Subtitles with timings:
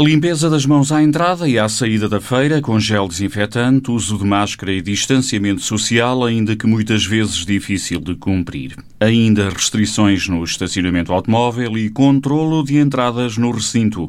[0.00, 4.24] Limpeza das mãos à entrada e à saída da feira, com gel desinfetante, uso de
[4.24, 8.76] máscara e distanciamento social, ainda que muitas vezes difícil de cumprir.
[9.00, 14.08] Ainda restrições no estacionamento automóvel e controlo de entradas no recinto.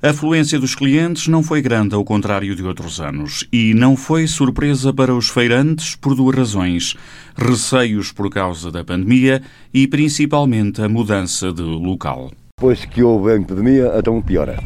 [0.00, 4.28] A afluência dos clientes não foi grande, ao contrário de outros anos, e não foi
[4.28, 6.94] surpresa para os feirantes por duas razões:
[7.36, 9.42] receios por causa da pandemia
[9.74, 12.30] e principalmente a mudança de local.
[12.56, 14.56] Depois que houve a epidemia, então piora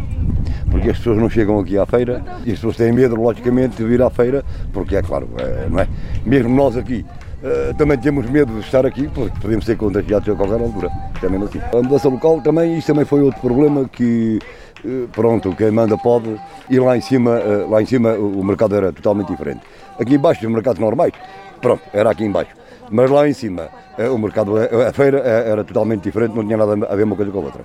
[0.75, 3.85] porque as pessoas não chegam aqui à feira e as pessoas têm medo, logicamente, de
[3.85, 5.89] vir à feira, porque é claro, é, não é?
[6.27, 7.07] Mesmo nós aqui
[7.45, 10.91] Uh, também temos medo de estar aqui, porque podemos ser contagiados a qualquer altura.
[11.21, 11.61] Também assim.
[11.61, 14.39] A mudança local também, isso também foi outro problema que,
[14.83, 18.75] uh, pronto, quem manda pode, e lá em cima, uh, lá em cima o mercado
[18.75, 19.61] era totalmente diferente.
[20.01, 21.13] Aqui embaixo, os mercados normais,
[21.61, 22.53] pronto, era aqui embaixo.
[22.91, 26.97] Mas lá em cima, o mercado, a feira era totalmente diferente, não tinha nada a
[26.97, 27.63] ver uma coisa com a outra.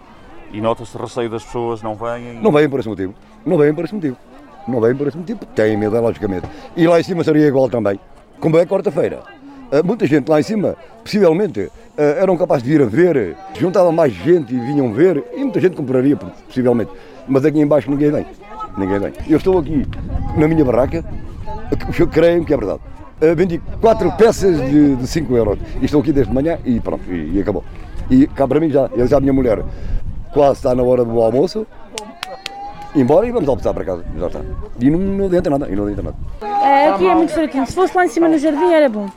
[0.51, 2.39] E nota-se receio das pessoas não vêm?
[2.41, 3.13] Não vêm por esse motivo.
[3.45, 4.17] Não vêm por esse motivo.
[4.67, 5.39] Não vêm por esse motivo.
[5.55, 6.47] Têm medo, logicamente.
[6.75, 7.99] E lá em cima seria igual também.
[8.39, 9.21] Como é quarta-feira.
[9.71, 11.71] Uh, muita gente lá em cima, possivelmente, uh,
[12.19, 15.75] eram capazes de vir a ver, juntava mais gente e vinham ver, e muita gente
[15.75, 16.91] compraria, possivelmente.
[17.27, 18.25] Mas aqui embaixo ninguém vem.
[18.75, 19.13] Ninguém vem.
[19.27, 19.85] Eu estou aqui
[20.35, 21.05] na minha barraca,
[21.99, 22.79] eu creio que é verdade.
[23.21, 25.59] Uh, vendi quatro peças de 5 euros.
[25.79, 27.63] E estou aqui desde manhã e pronto, e, e acabou.
[28.09, 29.63] E cá para mim já, já a minha mulher
[30.33, 31.65] quase está na hora do almoço,
[32.95, 34.41] embora e vamos almoçar para casa, já está.
[34.79, 36.17] E não, não adianta nada, e não adianta nada.
[36.65, 39.09] É, aqui é muito fraquinho, se fosse lá em cima no jardim era bom.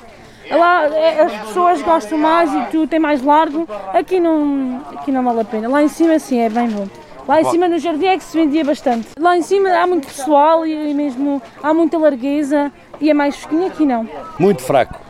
[0.51, 5.23] Lá é, as pessoas gostam mais e tu tem mais largo, aqui não, aqui não
[5.25, 5.69] vale a pena.
[5.69, 6.87] Lá em cima sim é bem bom.
[7.27, 9.09] Lá em cima no jardim é que se vendia bastante.
[9.19, 13.67] Lá em cima há muito pessoal e mesmo há muita largueza e é mais fresquinho,
[13.69, 14.09] aqui não.
[14.39, 15.01] Muito fraco.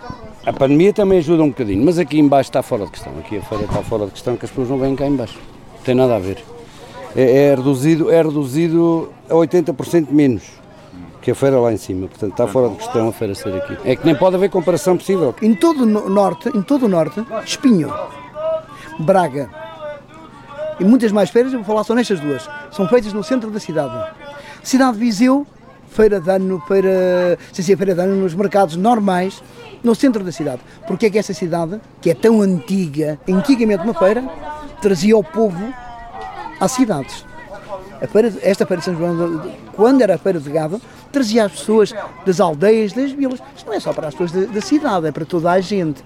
[0.45, 3.13] A pandemia também ajuda um bocadinho, mas aqui embaixo está fora de questão.
[3.19, 5.39] Aqui a feira está fora de questão que as pessoas não vêm cá embaixo
[5.85, 6.43] tem nada a ver.
[7.15, 10.43] É, é reduzido, é reduzido a 80% menos
[11.21, 12.09] que a feira lá em cima.
[12.09, 13.77] Portanto, está fora de questão a feira ser aqui.
[13.85, 15.35] É que nem pode haver comparação possível.
[15.43, 17.93] Em todo o norte, em todo o norte, Espinho,
[18.99, 19.63] Braga
[20.83, 23.61] e muitas mais feiras, eu vou falar só nestas duas, são feitas no centro da
[23.61, 23.95] cidade.
[24.65, 25.47] Cidade de Viseu,
[25.89, 29.43] feira de ano, feira, sem ser feira de ano, nos mercados normais,
[29.83, 30.61] no centro da cidade.
[30.87, 34.25] Porque é que essa cidade, que é tão antiga, antigamente uma feira,
[34.81, 35.73] trazia o povo
[36.63, 37.27] às cidades.
[38.43, 39.43] Esta Feira de São João,
[39.73, 40.81] quando era a Feira de Gado,
[41.11, 43.41] trazia as pessoas das aldeias, das vilas.
[43.57, 46.03] Isto não é só para as pessoas da, da cidade, é para toda a gente.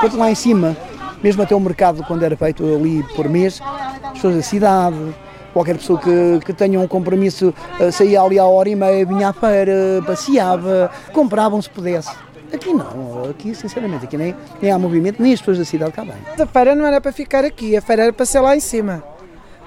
[0.00, 0.76] Quanto lá em cima,
[1.22, 3.60] mesmo até o mercado, quando era feito ali por mês,
[4.02, 5.14] as pessoas da cidade,
[5.52, 9.28] qualquer pessoa que, que tenha um compromisso, eh, saía ali à hora e meia, vinha
[9.28, 12.10] à feira, passeava, compravam se pudesse.
[12.52, 16.02] Aqui não, aqui sinceramente, aqui nem, nem há movimento, nem as pessoas da cidade cá
[16.02, 16.14] bem.
[16.38, 19.02] A feira não era para ficar aqui, a feira era para ser lá em cima,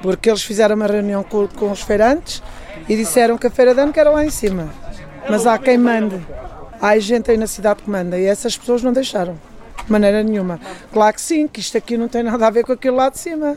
[0.01, 2.41] porque eles fizeram uma reunião com, com os feirantes
[2.87, 4.69] e disseram que a feira de ano era lá em cima.
[5.29, 6.19] Mas há quem mande,
[6.81, 9.37] há gente aí na cidade que manda e essas pessoas não deixaram.
[9.85, 10.59] De maneira nenhuma.
[10.91, 13.17] Claro que sim, que isto aqui não tem nada a ver com aquilo lá de
[13.17, 13.55] cima.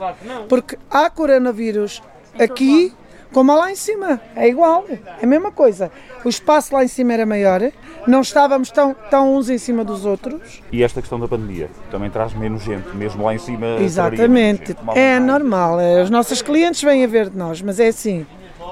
[0.48, 2.00] Porque há coronavírus
[2.38, 2.94] aqui
[3.32, 5.90] como lá em cima, é igual, é a mesma coisa.
[6.24, 7.60] O espaço lá em cima era maior,
[8.06, 10.62] não estávamos tão, tão uns em cima dos outros.
[10.72, 13.76] E esta questão da pandemia também traz menos gente, mesmo lá em cima?
[13.80, 18.26] Exatamente, é normal, é, os nossos clientes vêm a ver de nós, mas é assim,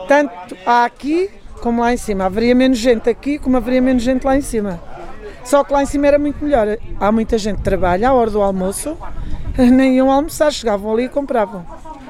[0.09, 1.31] tanto há aqui
[1.63, 4.81] como lá em cima, haveria menos gente aqui como haveria menos gente lá em cima.
[5.45, 8.31] Só que lá em cima era muito melhor, há muita gente que trabalha à hora
[8.31, 8.97] do almoço,
[9.57, 11.65] nem iam almoçar, chegavam ali e compravam.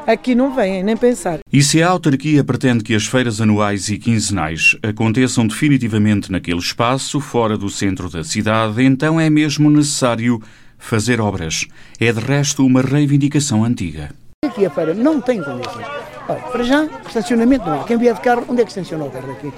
[0.08, 1.41] Aqui não vêm, nem pensar.
[1.52, 7.20] E se a autarquia pretende que as feiras anuais e quinzenais aconteçam definitivamente naquele espaço,
[7.20, 10.42] fora do centro da cidade, então é mesmo necessário
[10.78, 11.66] fazer obras.
[12.00, 14.08] É de resto uma reivindicação antiga.
[14.46, 15.86] Aqui a feira não tem condições.
[16.26, 17.84] Olha, para já, estacionamento não há.
[17.84, 19.52] Quem vier de carro, onde é que estaciona o carro aqui?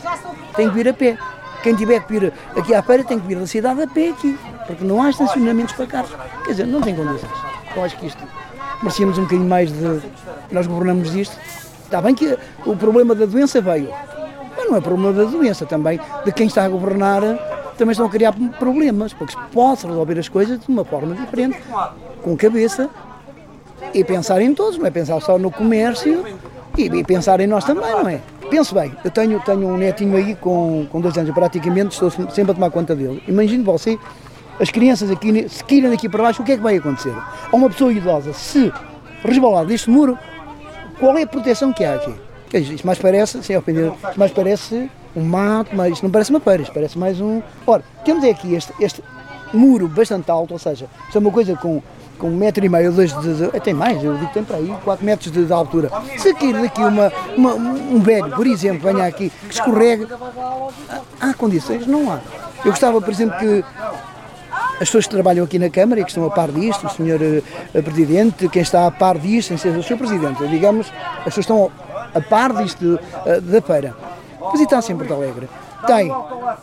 [0.57, 1.17] Tem que vir a pé.
[1.63, 4.37] Quem tiver que vir aqui à feira tem que vir da cidade a pé aqui,
[4.67, 6.11] porque não há estacionamentos para carros.
[6.45, 7.31] Quer dizer, não tem condições.
[7.77, 8.21] Eu acho que isto
[8.83, 10.01] merecíamos um bocadinho mais de.
[10.51, 11.37] Nós governamos disto.
[11.85, 13.91] Está bem que o problema da doença veio,
[14.57, 17.23] mas não é problema da doença também, de quem está a governar
[17.81, 21.59] também estão a criar problemas, porque pode resolver as coisas de uma forma diferente,
[22.23, 22.91] com cabeça
[23.95, 26.23] e pensar em todos, não é pensar só no comércio
[26.77, 28.21] e, e pensar em nós também, não é?
[28.51, 32.51] Penso bem, eu tenho, tenho um netinho aí com, com dois anos, praticamente estou sempre
[32.51, 33.23] a tomar conta dele.
[33.27, 33.99] Imagine você
[34.61, 37.15] as crianças aqui, se caírem daqui para baixo, o que é que vai acontecer?
[37.51, 38.73] A uma pessoa idosa, se
[39.25, 40.19] resbalar deste muro,
[40.99, 42.15] qual é a proteção que há aqui?
[42.53, 46.63] Isto mais parece, sem ofender, isto mais parece um mato, mas não parece uma feira,
[46.63, 47.41] isto parece mais um.
[47.67, 49.03] Ora, temos aqui este, este
[49.53, 51.83] muro bastante alto, ou seja, isto é uma coisa com
[52.21, 54.59] com um metro e meio, dois de, de, até mais, eu digo que tem para
[54.59, 55.91] aí, 4 metros de, de altura.
[56.19, 60.07] Se aqui daqui uma, uma, um velho, por exemplo, venha aqui, que escorregue,
[61.19, 61.87] há condições?
[61.87, 62.21] Não há.
[62.63, 63.65] Eu gostava, por exemplo, que
[64.81, 67.43] as pessoas que trabalham aqui na Câmara e que estão a par disto, o Sr.
[67.75, 69.99] Eh, Presidente, quem está a par disto, sem ser o Sr.
[69.99, 71.71] Presidente, digamos, as pessoas estão
[72.15, 73.95] a par disto uh, da feira.
[74.53, 75.51] Visitassem Porto Alegre.
[75.87, 76.11] Tem,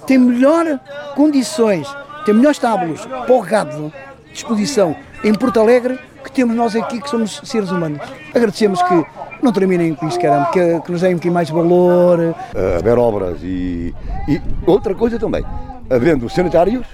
[0.08, 0.80] tem melhor
[1.16, 1.88] condições,
[2.26, 3.94] tem melhores estábulos para o gado
[4.34, 8.00] de em Porto Alegre que temos nós aqui que somos seres humanos.
[8.34, 9.06] Agradecemos que
[9.42, 12.36] não terminem com isso, caramba, que, que nos deem um bocadinho mais valor.
[12.78, 13.94] Haver obras e,
[14.28, 15.44] e outra coisa também,
[15.90, 16.86] havendo sanitários,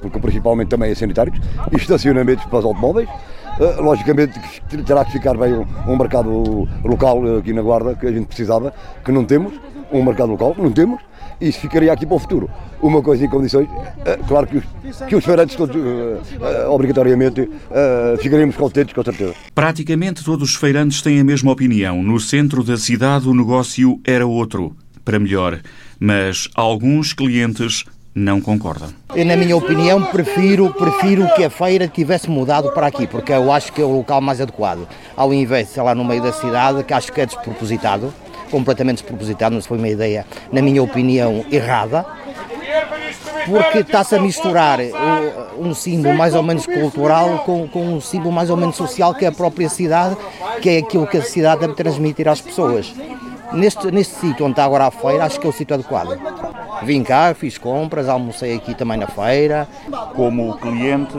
[0.00, 1.38] porque principalmente também é sanitários,
[1.72, 3.08] e estacionamentos para os automóveis,
[3.58, 4.40] Uh, logicamente
[4.86, 8.72] terá que ficar bem um, um, mercado local aqui na Guarda que a gente precisava,
[9.04, 9.52] que não temos,
[9.92, 11.00] um mercado local, não temos,
[11.38, 12.48] e isso ficaria aqui para o futuro.
[12.80, 14.64] Uma coisa em condições, uh, claro que os,
[15.06, 17.50] que os feirantes todos, uh, obrigatoriamente,
[18.22, 19.34] ficaríamos contentes, com certeza.
[19.54, 22.02] Praticamente todos os feirantes têm a mesma opinião.
[22.02, 24.74] No centro da cidade o negócio era outro,
[25.04, 25.60] para melhor,
[25.98, 27.84] mas alguns clientes
[28.14, 28.88] não concordam.
[29.14, 33.52] Eu, na minha opinião, prefiro, prefiro que a feira tivesse mudado para aqui, porque eu
[33.52, 34.86] acho que é o local mais adequado.
[35.16, 38.12] Ao invés de, sei lá, no meio da cidade, que acho que é despropositado,
[38.50, 42.04] completamente despropositado, mas foi uma ideia, na minha opinião, errada,
[43.46, 44.78] porque está-se a misturar
[45.58, 49.24] um símbolo mais ou menos cultural com, com um símbolo mais ou menos social, que
[49.24, 50.16] é a própria cidade,
[50.60, 52.92] que é aquilo que a cidade deve transmitir às pessoas.
[53.52, 56.18] Neste, neste sítio onde está agora a feira, acho que é o sítio adequado.
[56.82, 59.68] Vim cá, fiz compras, almocei aqui também na feira.
[60.14, 61.14] Como cliente,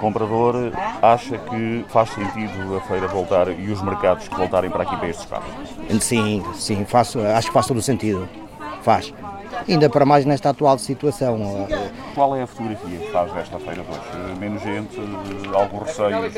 [0.00, 0.72] comprador,
[1.02, 5.20] acha que faz sentido a feira voltar e os mercados voltarem para aqui para este
[5.20, 5.46] espaço?
[6.00, 8.28] Sim, sim, faço, acho que faz todo o sentido.
[8.82, 9.12] Faz.
[9.68, 11.66] Ainda para mais nesta atual situação.
[12.14, 14.38] Qual é a fotografia que faz desta feira hoje?
[14.38, 14.98] Menos gente,
[15.52, 16.34] alguns receios?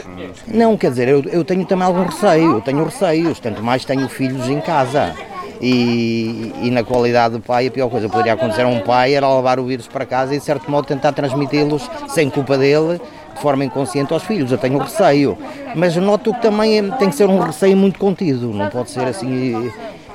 [0.48, 4.08] Não, quer dizer, eu, eu tenho também algum receio, eu tenho receios, tanto mais tenho
[4.08, 5.14] filhos em casa.
[5.62, 9.14] E, e, na qualidade de pai, a pior coisa que poderia acontecer a um pai
[9.14, 13.00] era levar o vírus para casa e, de certo modo, tentar transmiti-los sem culpa dele,
[13.32, 14.50] de forma inconsciente aos filhos.
[14.50, 15.38] Eu tenho receio,
[15.76, 19.70] mas noto que também tem que ser um receio muito contido, não pode ser assim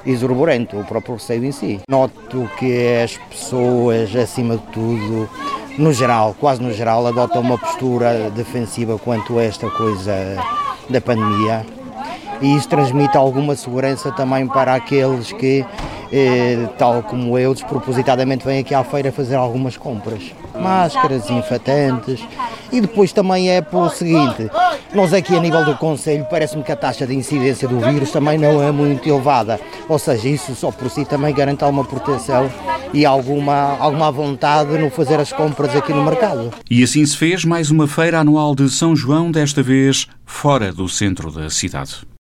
[0.06, 1.80] exuberante, o próprio receio em si.
[1.90, 5.30] Noto que as pessoas, acima de tudo,
[5.78, 10.14] no geral, quase no geral, adotam uma postura defensiva quanto a esta coisa
[10.90, 11.77] da pandemia
[12.42, 15.66] e isso transmite alguma segurança também para aqueles que,
[16.12, 20.32] eh, tal como eu, despropositadamente vêm aqui à feira fazer algumas compras.
[20.60, 22.20] Máscaras, infatantes
[22.72, 24.50] e depois também é pelo seguinte,
[24.94, 28.38] nós aqui a nível do Conselho parece-me que a taxa de incidência do vírus também
[28.38, 32.50] não é muito elevada, ou seja, isso só por si também garante alguma proteção
[32.94, 36.52] e alguma, alguma vontade no fazer as compras aqui no mercado.
[36.70, 40.88] E assim se fez mais uma feira anual de São João, desta vez fora do
[40.88, 42.17] centro da cidade.